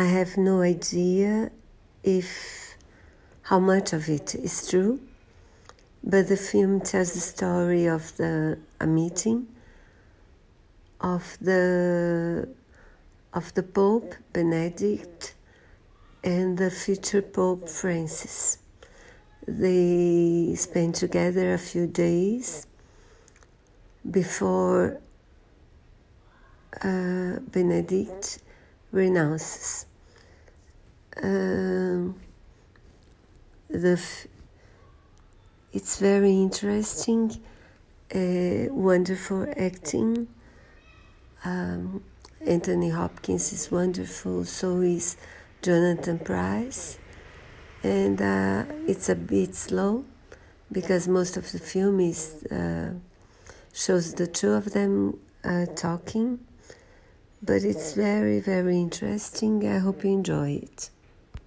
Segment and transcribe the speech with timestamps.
[0.00, 1.50] I have no idea
[2.02, 2.30] if
[3.42, 4.98] how much of it is true,
[6.02, 9.46] but the film tells the story of the a meeting
[11.02, 12.48] of the
[13.34, 15.34] of the Pope Benedict
[16.24, 18.56] and the future Pope Francis.
[19.46, 22.66] They spent together a few days
[24.18, 24.98] before
[26.82, 28.38] uh, Benedict
[28.92, 29.86] renounces.
[31.16, 32.14] Um,
[33.68, 34.00] the
[35.72, 37.30] it's very interesting,
[38.14, 40.28] uh, wonderful acting.
[41.44, 42.02] Um,
[42.44, 45.16] Anthony Hopkins is wonderful, so is
[45.62, 46.98] Jonathan Pryce,
[47.82, 50.04] and uh, it's a bit slow
[50.72, 52.94] because most of the film is uh,
[53.72, 56.40] shows the two of them uh, talking,
[57.42, 59.66] but it's very very interesting.
[59.68, 60.90] I hope you enjoy it.